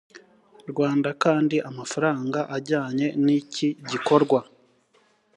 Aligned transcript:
rwanda 0.71 1.09
kandi 1.23 1.55
amafaranga 1.69 2.39
ajyanye 2.57 3.07
n 3.23 3.25
iki 3.39 3.67
gikorwa 3.89 4.39